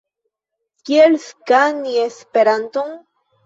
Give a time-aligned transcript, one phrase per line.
[0.89, 3.01] Kiel skani Esperanton?